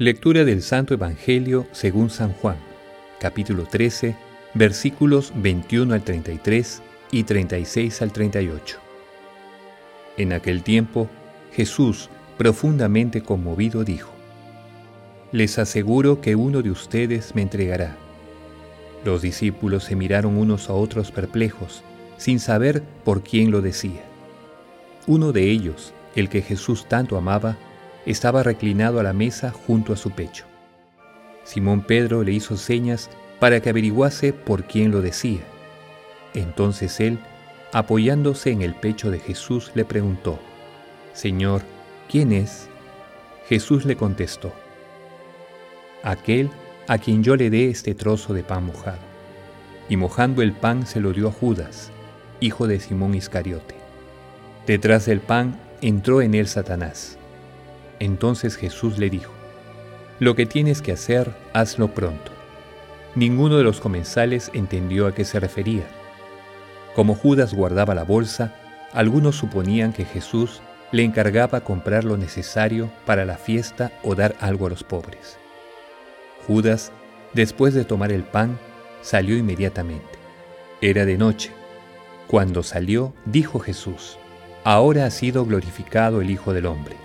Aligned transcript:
Lectura 0.00 0.46
del 0.46 0.62
Santo 0.62 0.94
Evangelio 0.94 1.66
según 1.72 2.08
San 2.08 2.32
Juan, 2.32 2.56
capítulo 3.18 3.66
13, 3.66 4.16
versículos 4.54 5.30
21 5.36 5.92
al 5.92 6.02
33 6.02 6.80
y 7.10 7.24
36 7.24 8.00
al 8.00 8.10
38. 8.10 8.78
En 10.16 10.32
aquel 10.32 10.62
tiempo, 10.62 11.10
Jesús, 11.52 12.08
profundamente 12.38 13.20
conmovido, 13.20 13.84
dijo, 13.84 14.10
Les 15.32 15.58
aseguro 15.58 16.22
que 16.22 16.34
uno 16.34 16.62
de 16.62 16.70
ustedes 16.70 17.34
me 17.34 17.42
entregará. 17.42 17.98
Los 19.04 19.20
discípulos 19.20 19.84
se 19.84 19.96
miraron 19.96 20.38
unos 20.38 20.70
a 20.70 20.72
otros 20.72 21.12
perplejos, 21.12 21.84
sin 22.16 22.40
saber 22.40 22.82
por 23.04 23.22
quién 23.22 23.50
lo 23.50 23.60
decía. 23.60 24.06
Uno 25.06 25.32
de 25.32 25.50
ellos, 25.50 25.92
el 26.16 26.30
que 26.30 26.40
Jesús 26.40 26.86
tanto 26.88 27.18
amaba, 27.18 27.58
estaba 28.06 28.42
reclinado 28.42 29.00
a 29.00 29.02
la 29.02 29.12
mesa 29.12 29.50
junto 29.50 29.92
a 29.92 29.96
su 29.96 30.10
pecho. 30.10 30.44
Simón 31.44 31.82
Pedro 31.82 32.22
le 32.22 32.32
hizo 32.32 32.56
señas 32.56 33.10
para 33.38 33.60
que 33.60 33.70
averiguase 33.70 34.32
por 34.32 34.64
quién 34.64 34.90
lo 34.90 35.00
decía. 35.00 35.40
Entonces 36.34 37.00
él, 37.00 37.18
apoyándose 37.72 38.50
en 38.50 38.62
el 38.62 38.74
pecho 38.74 39.10
de 39.10 39.18
Jesús, 39.18 39.72
le 39.74 39.84
preguntó, 39.84 40.38
Señor, 41.12 41.62
¿quién 42.08 42.32
es? 42.32 42.68
Jesús 43.48 43.84
le 43.84 43.96
contestó, 43.96 44.52
aquel 46.04 46.50
a 46.86 46.98
quien 46.98 47.22
yo 47.22 47.36
le 47.36 47.50
dé 47.50 47.68
este 47.68 47.94
trozo 47.94 48.34
de 48.34 48.42
pan 48.42 48.64
mojado. 48.66 48.98
Y 49.88 49.96
mojando 49.96 50.42
el 50.42 50.52
pan 50.52 50.86
se 50.86 51.00
lo 51.00 51.12
dio 51.12 51.28
a 51.28 51.32
Judas, 51.32 51.90
hijo 52.40 52.66
de 52.66 52.80
Simón 52.80 53.14
Iscariote. 53.14 53.74
Detrás 54.66 55.06
del 55.06 55.20
pan 55.20 55.58
entró 55.80 56.22
en 56.22 56.34
él 56.34 56.46
Satanás. 56.46 57.18
Entonces 58.00 58.56
Jesús 58.56 58.98
le 58.98 59.10
dijo, 59.10 59.30
Lo 60.18 60.34
que 60.34 60.46
tienes 60.46 60.82
que 60.82 60.92
hacer, 60.92 61.32
hazlo 61.52 61.94
pronto. 61.94 62.32
Ninguno 63.14 63.58
de 63.58 63.62
los 63.62 63.80
comensales 63.80 64.50
entendió 64.54 65.06
a 65.06 65.14
qué 65.14 65.24
se 65.24 65.38
refería. 65.38 65.84
Como 66.94 67.14
Judas 67.14 67.54
guardaba 67.54 67.94
la 67.94 68.04
bolsa, 68.04 68.56
algunos 68.92 69.36
suponían 69.36 69.92
que 69.92 70.04
Jesús 70.04 70.60
le 70.92 71.04
encargaba 71.04 71.60
comprar 71.60 72.04
lo 72.04 72.16
necesario 72.16 72.90
para 73.04 73.24
la 73.24 73.36
fiesta 73.36 73.92
o 74.02 74.14
dar 74.14 74.34
algo 74.40 74.66
a 74.66 74.70
los 74.70 74.82
pobres. 74.82 75.38
Judas, 76.46 76.90
después 77.34 77.74
de 77.74 77.84
tomar 77.84 78.10
el 78.10 78.24
pan, 78.24 78.58
salió 79.02 79.36
inmediatamente. 79.36 80.08
Era 80.80 81.04
de 81.04 81.18
noche. 81.18 81.52
Cuando 82.26 82.62
salió, 82.62 83.12
dijo 83.26 83.60
Jesús, 83.60 84.16
Ahora 84.64 85.06
ha 85.06 85.10
sido 85.10 85.44
glorificado 85.44 86.20
el 86.20 86.30
Hijo 86.30 86.52
del 86.52 86.66
Hombre 86.66 86.96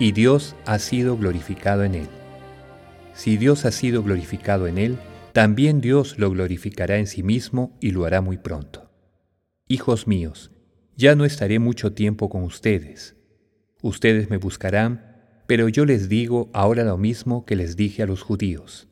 y 0.00 0.12
Dios 0.12 0.56
ha 0.64 0.78
sido 0.78 1.18
glorificado 1.18 1.84
en 1.84 1.94
él. 1.94 2.08
Si 3.12 3.36
Dios 3.36 3.66
ha 3.66 3.70
sido 3.70 4.02
glorificado 4.02 4.66
en 4.66 4.78
él, 4.78 4.96
también 5.34 5.82
Dios 5.82 6.18
lo 6.18 6.30
glorificará 6.30 6.96
en 6.96 7.06
sí 7.06 7.22
mismo 7.22 7.76
y 7.80 7.90
lo 7.90 8.06
hará 8.06 8.22
muy 8.22 8.38
pronto. 8.38 8.90
Hijos 9.68 10.08
míos, 10.08 10.52
ya 10.96 11.14
no 11.14 11.26
estaré 11.26 11.58
mucho 11.58 11.92
tiempo 11.92 12.30
con 12.30 12.44
ustedes. 12.44 13.14
Ustedes 13.82 14.30
me 14.30 14.38
buscarán, 14.38 15.44
pero 15.46 15.68
yo 15.68 15.84
les 15.84 16.08
digo 16.08 16.50
ahora 16.54 16.82
lo 16.82 16.96
mismo 16.96 17.44
que 17.44 17.54
les 17.54 17.76
dije 17.76 18.02
a 18.02 18.06
los 18.06 18.22
judíos. 18.22 18.88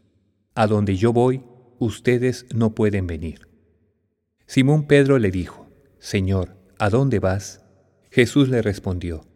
A 0.55 0.67
donde 0.67 0.97
yo 0.97 1.15
voy, 1.15 1.43
ustedes 1.79 2.45
no 2.55 2.75
pueden 2.75 3.07
venir. 3.07 3.49
Simón 4.47 4.87
Pedro 4.87 5.19
le 5.19 5.31
dijo, 5.31 5.71
Señor, 5.99 6.59
¿a 6.79 6.91
dónde 6.91 7.19
vas? 7.19 7.65
Jesús 8.11 8.51
le 8.51 8.61
respondió, 8.61 9.28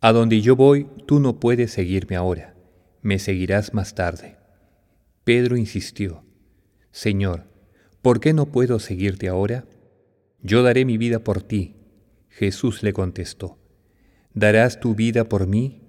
a 0.00 0.12
donde 0.12 0.40
yo 0.40 0.56
voy, 0.56 0.86
tú 1.06 1.20
no 1.20 1.40
puedes 1.40 1.72
seguirme 1.72 2.16
ahora, 2.16 2.54
me 3.02 3.18
seguirás 3.18 3.74
más 3.74 3.94
tarde. 3.94 4.36
Pedro 5.24 5.56
insistió, 5.56 6.24
Señor, 6.90 7.46
¿por 8.00 8.20
qué 8.20 8.32
no 8.32 8.46
puedo 8.46 8.78
seguirte 8.78 9.28
ahora? 9.28 9.64
Yo 10.42 10.62
daré 10.62 10.84
mi 10.84 10.98
vida 10.98 11.18
por 11.18 11.42
ti. 11.42 11.74
Jesús 12.28 12.82
le 12.82 12.92
contestó, 12.92 13.58
¿darás 14.34 14.78
tu 14.78 14.94
vida 14.94 15.28
por 15.28 15.46
mí? 15.46 15.82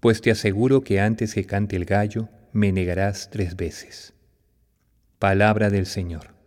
Pues 0.00 0.20
te 0.20 0.30
aseguro 0.30 0.82
que 0.82 1.00
antes 1.00 1.34
que 1.34 1.46
cante 1.46 1.76
el 1.76 1.86
gallo, 1.86 2.28
me 2.52 2.72
negarás 2.72 3.30
tres 3.30 3.56
veces. 3.56 4.14
Palabra 5.18 5.70
del 5.70 5.86
Señor. 5.86 6.39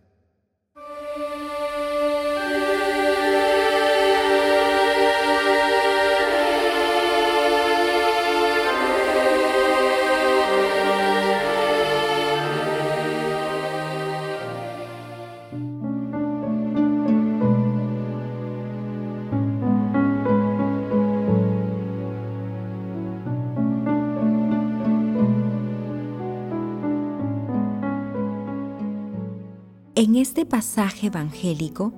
En 30.04 30.18
este 30.18 30.46
pasaje 30.46 31.08
evangélico, 31.08 31.94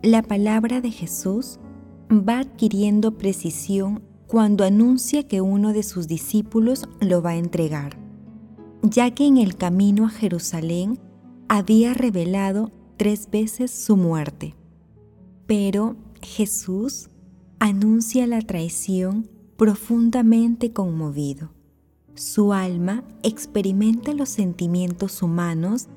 la 0.00 0.22
palabra 0.22 0.80
de 0.80 0.92
Jesús 0.92 1.58
va 2.08 2.38
adquiriendo 2.38 3.18
precisión 3.18 4.00
cuando 4.28 4.62
anuncia 4.62 5.26
que 5.26 5.40
uno 5.40 5.72
de 5.72 5.82
sus 5.82 6.06
discípulos 6.06 6.88
lo 7.00 7.20
va 7.20 7.30
a 7.30 7.36
entregar, 7.36 7.98
ya 8.84 9.10
que 9.10 9.26
en 9.26 9.38
el 9.38 9.56
camino 9.56 10.06
a 10.06 10.10
Jerusalén 10.10 11.00
había 11.48 11.94
revelado 11.94 12.70
tres 12.96 13.28
veces 13.28 13.72
su 13.72 13.96
muerte. 13.96 14.54
Pero 15.48 15.96
Jesús 16.22 17.10
anuncia 17.58 18.24
la 18.28 18.42
traición 18.42 19.28
profundamente 19.56 20.72
conmovido. 20.72 21.50
Su 22.14 22.52
alma 22.52 23.02
experimenta 23.24 24.12
los 24.12 24.28
sentimientos 24.28 25.22
humanos 25.24 25.88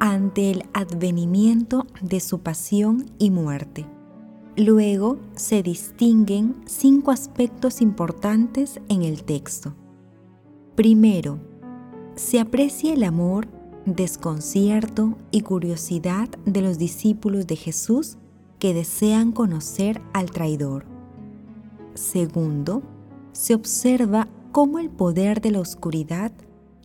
ante 0.00 0.50
el 0.50 0.64
advenimiento 0.72 1.86
de 2.00 2.20
su 2.20 2.40
pasión 2.40 3.06
y 3.18 3.30
muerte. 3.30 3.86
Luego 4.56 5.18
se 5.36 5.62
distinguen 5.62 6.56
cinco 6.66 7.12
aspectos 7.12 7.80
importantes 7.80 8.80
en 8.88 9.02
el 9.02 9.22
texto. 9.22 9.74
Primero, 10.74 11.38
se 12.16 12.40
aprecia 12.40 12.94
el 12.94 13.04
amor, 13.04 13.46
desconcierto 13.84 15.16
y 15.30 15.42
curiosidad 15.42 16.28
de 16.46 16.62
los 16.62 16.78
discípulos 16.78 17.46
de 17.46 17.56
Jesús 17.56 18.16
que 18.58 18.74
desean 18.74 19.32
conocer 19.32 20.00
al 20.12 20.30
traidor. 20.30 20.86
Segundo, 21.94 22.82
se 23.32 23.54
observa 23.54 24.28
cómo 24.50 24.78
el 24.78 24.90
poder 24.90 25.40
de 25.40 25.50
la 25.50 25.60
oscuridad 25.60 26.32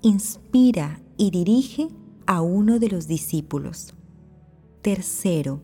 inspira 0.01 1.01
y 1.17 1.31
dirige 1.31 1.89
a 2.25 2.41
uno 2.41 2.79
de 2.79 2.89
los 2.89 3.07
discípulos. 3.07 3.93
Tercero, 4.81 5.61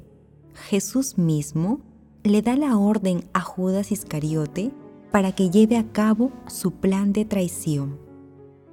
Jesús 0.53 1.17
mismo 1.17 1.81
le 2.23 2.41
da 2.41 2.55
la 2.55 2.77
orden 2.77 3.25
a 3.33 3.41
Judas 3.41 3.91
Iscariote 3.91 4.71
para 5.11 5.33
que 5.33 5.49
lleve 5.49 5.77
a 5.77 5.91
cabo 5.91 6.31
su 6.47 6.71
plan 6.71 7.13
de 7.13 7.25
traición. 7.25 7.99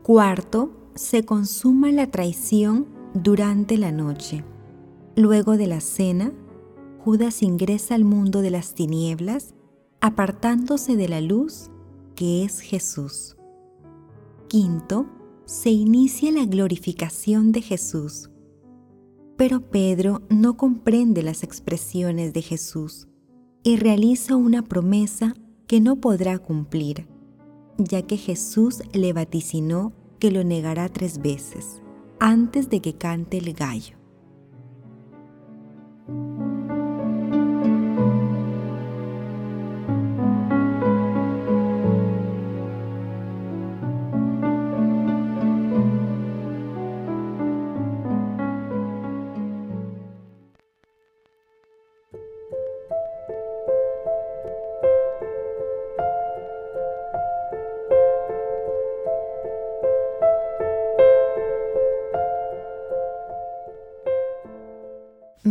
Cuarto, 0.02 0.72
se 0.94 1.24
consuma 1.24 1.92
la 1.92 2.10
traición 2.10 2.86
durante 3.14 3.76
la 3.76 3.92
noche. 3.92 4.44
Luego 5.16 5.56
de 5.56 5.66
la 5.66 5.80
cena, 5.80 6.32
Judas 7.04 7.42
ingresa 7.42 7.94
al 7.94 8.04
mundo 8.04 8.40
de 8.40 8.50
las 8.50 8.74
tinieblas, 8.74 9.54
apartándose 10.00 10.96
de 10.96 11.08
la 11.08 11.20
luz 11.20 11.70
que 12.14 12.44
es 12.44 12.60
Jesús. 12.60 13.36
Quinto, 14.48 15.06
se 15.48 15.70
inicia 15.70 16.30
la 16.30 16.44
glorificación 16.44 17.52
de 17.52 17.62
Jesús. 17.62 18.28
Pero 19.38 19.70
Pedro 19.70 20.20
no 20.28 20.58
comprende 20.58 21.22
las 21.22 21.42
expresiones 21.42 22.34
de 22.34 22.42
Jesús 22.42 23.08
y 23.62 23.76
realiza 23.76 24.36
una 24.36 24.60
promesa 24.62 25.32
que 25.66 25.80
no 25.80 25.96
podrá 25.96 26.38
cumplir, 26.38 27.08
ya 27.78 28.02
que 28.02 28.18
Jesús 28.18 28.82
le 28.92 29.14
vaticinó 29.14 29.94
que 30.18 30.30
lo 30.30 30.44
negará 30.44 30.90
tres 30.90 31.18
veces 31.22 31.80
antes 32.20 32.68
de 32.68 32.80
que 32.80 32.98
cante 32.98 33.38
el 33.38 33.54
gallo. 33.54 33.96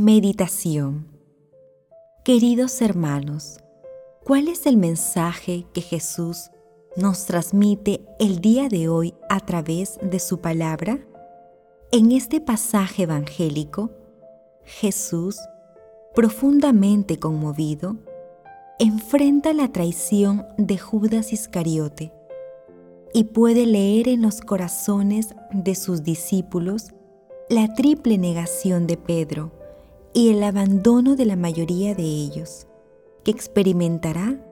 Meditación 0.10 1.06
Queridos 2.24 2.82
hermanos, 2.82 3.60
¿cuál 4.24 4.48
es 4.48 4.66
el 4.66 4.78
mensaje 4.78 5.66
que 5.74 5.82
Jesús 5.82 6.50
nos 6.96 7.26
transmite 7.26 8.06
el 8.18 8.40
día 8.40 8.70
de 8.70 8.88
hoy 8.88 9.16
a 9.28 9.42
través 9.42 10.00
de 10.02 10.20
su 10.20 10.40
palabra? 10.40 11.06
En 11.92 12.14
este 12.14 12.40
pasaje 12.40 13.04
evangélico, 13.04 13.92
Jesús, 14.64 15.42
profundamente 16.16 17.20
conmovido, 17.20 17.98
enfrenta 18.80 19.52
la 19.52 19.74
traición 19.74 20.46
de 20.58 20.78
Judas 20.78 21.34
Iscariote 21.34 22.14
y 23.14 23.26
puede 23.26 23.66
leer 23.66 24.08
en 24.08 24.22
los 24.22 24.40
corazones 24.40 25.36
de 25.52 25.76
sus 25.76 26.04
discípulos 26.04 26.94
la 27.50 27.74
triple 27.74 28.18
negación 28.18 28.88
de 28.88 28.96
Pedro, 28.96 29.57
y 30.18 30.30
el 30.32 30.42
abandono 30.42 31.16
de 31.16 31.28
la 31.28 31.36
mayoría 31.36 31.94
de 31.94 32.02
ellos, 32.02 32.66
que 33.24 33.30
experimentará 33.30 34.44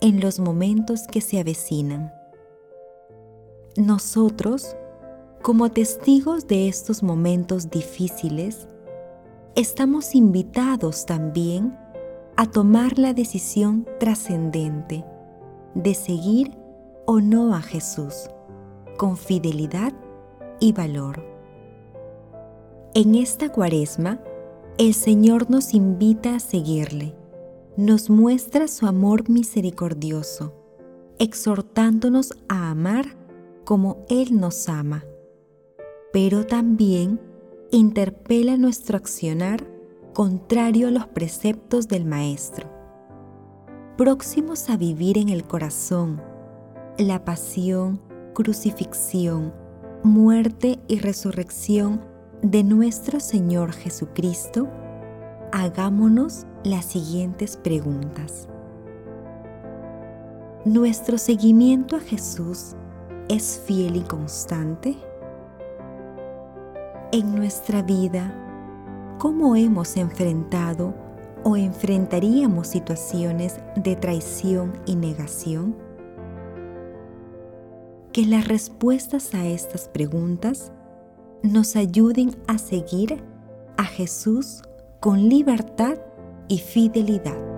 en 0.00 0.18
los 0.18 0.40
momentos 0.40 1.02
que 1.02 1.20
se 1.20 1.38
avecinan. 1.38 2.10
Nosotros, 3.76 4.74
como 5.42 5.70
testigos 5.70 6.48
de 6.48 6.68
estos 6.68 7.02
momentos 7.02 7.68
difíciles, 7.68 8.66
estamos 9.56 10.14
invitados 10.14 11.04
también 11.04 11.76
a 12.38 12.50
tomar 12.50 12.98
la 12.98 13.12
decisión 13.12 13.86
trascendente 13.98 15.04
de 15.74 15.92
seguir 15.92 16.56
o 17.04 17.20
no 17.20 17.54
a 17.54 17.60
Jesús 17.60 18.30
con 18.96 19.18
fidelidad 19.18 19.92
y 20.60 20.72
valor. 20.72 21.22
En 22.94 23.16
esta 23.16 23.50
cuaresma, 23.50 24.18
el 24.80 24.94
Señor 24.94 25.50
nos 25.50 25.74
invita 25.74 26.36
a 26.36 26.40
seguirle, 26.40 27.14
nos 27.76 28.08
muestra 28.08 28.66
su 28.66 28.86
amor 28.86 29.28
misericordioso, 29.28 30.54
exhortándonos 31.18 32.32
a 32.48 32.70
amar 32.70 33.14
como 33.66 34.06
Él 34.08 34.40
nos 34.40 34.70
ama, 34.70 35.04
pero 36.14 36.46
también 36.46 37.20
interpela 37.70 38.56
nuestro 38.56 38.96
accionar 38.96 39.70
contrario 40.14 40.88
a 40.88 40.90
los 40.90 41.06
preceptos 41.08 41.86
del 41.86 42.06
Maestro. 42.06 42.66
Próximos 43.98 44.70
a 44.70 44.78
vivir 44.78 45.18
en 45.18 45.28
el 45.28 45.44
corazón 45.44 46.22
la 46.96 47.22
pasión, 47.26 48.00
crucifixión, 48.32 49.52
muerte 50.02 50.78
y 50.88 51.00
resurrección 51.00 52.09
de 52.42 52.64
nuestro 52.64 53.20
Señor 53.20 53.72
Jesucristo, 53.72 54.66
hagámonos 55.52 56.46
las 56.64 56.86
siguientes 56.86 57.58
preguntas. 57.58 58.48
¿Nuestro 60.64 61.18
seguimiento 61.18 61.96
a 61.96 62.00
Jesús 62.00 62.76
es 63.28 63.62
fiel 63.66 63.96
y 63.96 64.00
constante? 64.00 64.96
En 67.12 67.34
nuestra 67.34 67.82
vida, 67.82 68.34
¿cómo 69.18 69.54
hemos 69.54 69.98
enfrentado 69.98 70.94
o 71.44 71.56
enfrentaríamos 71.58 72.68
situaciones 72.68 73.60
de 73.76 73.96
traición 73.96 74.72
y 74.86 74.96
negación? 74.96 75.76
Que 78.12 78.24
las 78.24 78.48
respuestas 78.48 79.34
a 79.34 79.46
estas 79.46 79.88
preguntas 79.88 80.72
nos 81.42 81.76
ayuden 81.76 82.36
a 82.46 82.58
seguir 82.58 83.22
a 83.76 83.84
Jesús 83.84 84.62
con 85.00 85.28
libertad 85.28 85.98
y 86.48 86.58
fidelidad. 86.58 87.49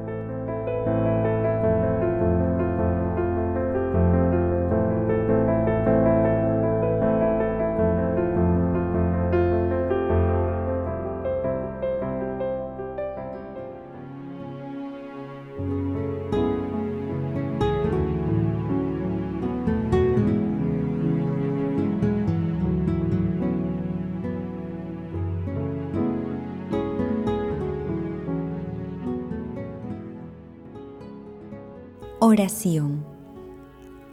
Oración. 32.24 33.04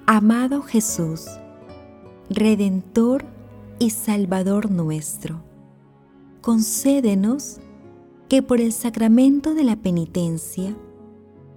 Amado 0.08 0.64
Jesús, 0.64 1.28
Redentor 2.32 3.24
y 3.78 3.92
Salvador 3.92 4.72
nuestro, 4.72 5.44
concédenos 6.42 7.60
que 8.28 8.42
por 8.42 8.62
el 8.62 8.74
sacramento 8.74 9.54
de 9.54 9.64
la 9.64 9.76
penitencia 9.76 10.76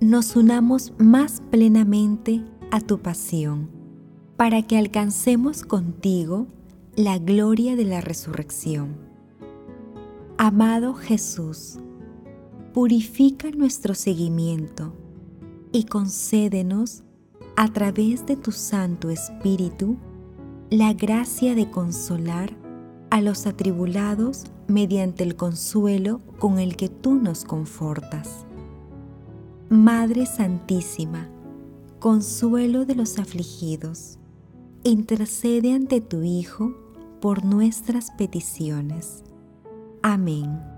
nos 0.02 0.36
unamos 0.36 0.92
más 0.98 1.42
plenamente 1.50 2.44
a 2.70 2.82
tu 2.82 2.98
pasión, 2.98 3.70
para 4.36 4.60
que 4.60 4.76
alcancemos 4.76 5.62
contigo 5.62 6.48
la 6.96 7.16
gloria 7.16 7.76
de 7.76 7.86
la 7.86 8.02
resurrección. 8.02 8.98
Amado 10.36 10.92
Jesús, 10.92 11.78
purifica 12.74 13.50
nuestro 13.52 13.94
seguimiento 13.94 14.92
y 15.72 15.84
concédenos, 15.84 17.02
a 17.56 17.68
través 17.68 18.24
de 18.26 18.36
tu 18.36 18.52
Santo 18.52 19.10
Espíritu, 19.10 19.96
la 20.70 20.92
gracia 20.94 21.54
de 21.54 21.70
consolar 21.70 22.56
a 23.10 23.20
los 23.20 23.46
atribulados 23.46 24.44
mediante 24.68 25.22
el 25.22 25.36
consuelo 25.36 26.20
con 26.38 26.58
el 26.58 26.76
que 26.76 26.88
tú 26.88 27.14
nos 27.14 27.44
confortas. 27.44 28.46
Madre 29.68 30.24
Santísima, 30.26 31.28
consuelo 31.98 32.86
de 32.86 32.94
los 32.94 33.18
afligidos, 33.18 34.18
intercede 34.82 35.72
ante 35.72 36.00
tu 36.00 36.22
Hijo 36.22 36.74
por 37.20 37.44
nuestras 37.44 38.10
peticiones. 38.12 39.22
Amén. 40.02 40.71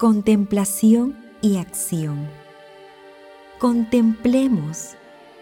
Contemplación 0.00 1.14
y 1.42 1.58
acción. 1.58 2.26
Contemplemos 3.58 4.92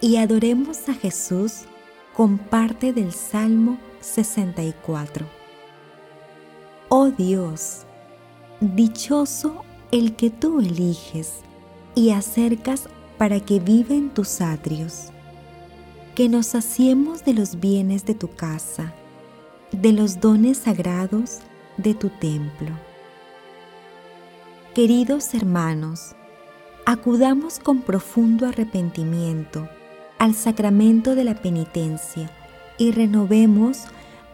y 0.00 0.16
adoremos 0.16 0.88
a 0.88 0.94
Jesús 0.94 1.60
con 2.12 2.38
parte 2.38 2.92
del 2.92 3.12
Salmo 3.12 3.78
64. 4.00 5.26
Oh 6.88 7.10
Dios, 7.10 7.86
dichoso 8.60 9.64
el 9.92 10.16
que 10.16 10.28
tú 10.28 10.58
eliges 10.58 11.34
y 11.94 12.10
acercas 12.10 12.88
para 13.16 13.38
que 13.38 13.60
viva 13.60 13.94
en 13.94 14.10
tus 14.10 14.40
atrios. 14.40 15.10
Que 16.16 16.28
nos 16.28 16.46
saciemos 16.46 17.24
de 17.24 17.34
los 17.34 17.60
bienes 17.60 18.04
de 18.06 18.14
tu 18.14 18.26
casa, 18.26 18.92
de 19.70 19.92
los 19.92 20.18
dones 20.18 20.58
sagrados 20.58 21.38
de 21.76 21.94
tu 21.94 22.10
templo. 22.10 22.87
Queridos 24.74 25.34
hermanos, 25.34 26.14
acudamos 26.84 27.58
con 27.58 27.80
profundo 27.80 28.46
arrepentimiento 28.46 29.68
al 30.18 30.34
sacramento 30.34 31.14
de 31.14 31.24
la 31.24 31.34
penitencia 31.34 32.30
y 32.76 32.92
renovemos 32.92 33.84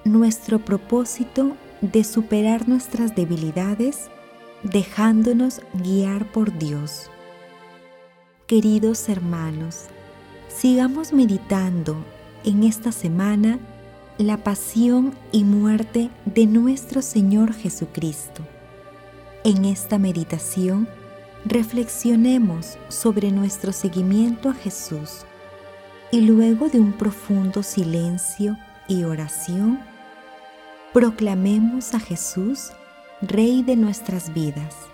nuestro 0.05 0.59
propósito 0.59 1.57
de 1.81 2.05
superar 2.05 2.69
nuestras 2.69 3.15
debilidades 3.15 4.11
dejándonos 4.65 5.63
guiar 5.73 6.31
por 6.33 6.59
Dios. 6.59 7.11
Queridos 8.47 9.09
hermanos, 9.09 9.85
sigamos 10.49 11.13
meditando 11.13 11.97
en 12.45 12.65
esta 12.65 12.93
semana 12.93 13.59
la 14.19 14.39
pasión 14.39 15.15
y 15.33 15.45
muerte 15.45 16.11
de 16.27 16.47
nuestro 16.47 17.03
Señor 17.03 17.55
Jesucristo. 17.55 18.43
En 19.47 19.67
esta 19.67 19.99
meditación, 19.99 20.89
reflexionemos 21.45 22.79
sobre 22.89 23.31
nuestro 23.31 23.75
seguimiento 23.75 24.49
a 24.49 24.55
Jesús 24.55 25.27
y 26.11 26.23
luego 26.23 26.71
de 26.71 26.81
un 26.81 26.95
profundo 26.95 27.63
silencio 27.63 28.57
y 28.89 29.05
oración, 29.05 29.81
proclamemos 30.95 31.93
a 31.93 32.01
Jesús 32.01 32.71
Rey 33.21 33.63
de 33.63 33.77
nuestras 33.77 34.33
vidas. 34.33 34.94